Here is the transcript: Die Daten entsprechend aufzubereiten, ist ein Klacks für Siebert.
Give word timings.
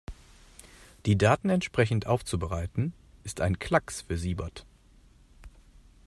Die 1.05 1.15
Daten 1.15 1.49
entsprechend 1.49 2.07
aufzubereiten, 2.07 2.93
ist 3.23 3.39
ein 3.39 3.59
Klacks 3.59 4.01
für 4.01 4.17
Siebert. 4.17 4.65